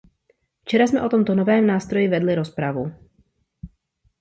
Včera 0.63 0.87
jsme 0.87 1.01
o 1.01 1.09
tomto 1.09 1.35
novém 1.35 1.67
nástroji 1.67 2.07
vedli 2.07 2.35
rozpravu. 2.35 2.91